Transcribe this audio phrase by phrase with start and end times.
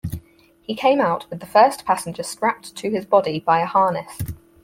[0.63, 4.17] He came out with the first passenger strapped to his body by a harness.